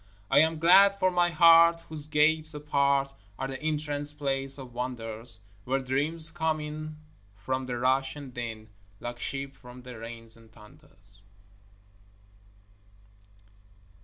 I 0.31 0.39
am 0.39 0.57
glad 0.57 0.97
for 0.97 1.11
my 1.11 1.29
heart 1.29 1.81
whose 1.81 2.07
gates 2.07 2.55
apart 2.55 3.13
Are 3.37 3.47
the 3.47 3.61
entrance 3.61 4.13
place 4.13 4.57
of 4.57 4.73
wonders, 4.73 5.41
Where 5.63 5.79
dreams 5.79 6.31
come 6.31 6.59
in 6.59 6.97
from 7.35 7.67
the 7.67 7.77
rush 7.77 8.15
and 8.15 8.33
din 8.33 8.69
Like 8.99 9.19
sheep 9.19 9.55
from 9.55 9.83
the 9.83 9.99
rains 9.99 10.35
and 10.35 10.51
thunders. 10.51 11.21